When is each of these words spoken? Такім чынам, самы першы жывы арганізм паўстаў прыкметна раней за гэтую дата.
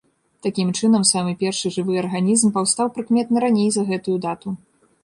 Такім 0.45 0.71
чынам, 0.79 1.05
самы 1.09 1.35
першы 1.43 1.73
жывы 1.75 2.01
арганізм 2.05 2.53
паўстаў 2.57 2.93
прыкметна 2.97 3.37
раней 3.47 3.69
за 3.79 3.87
гэтую 3.93 4.17
дата. 4.27 4.61